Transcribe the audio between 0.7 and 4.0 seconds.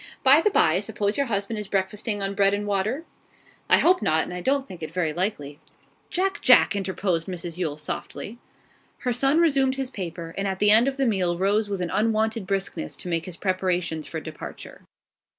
I suppose your husband is breakfasting on bread and water?' 'I